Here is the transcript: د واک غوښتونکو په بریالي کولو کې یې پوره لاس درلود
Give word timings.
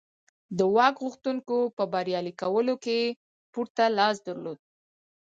د 0.57 0.59
واک 0.75 0.95
غوښتونکو 1.05 1.57
په 1.77 1.83
بریالي 1.93 2.33
کولو 2.41 2.75
کې 2.83 2.97
یې 3.03 3.15
پوره 3.53 3.85
لاس 3.97 4.15
درلود 4.27 4.59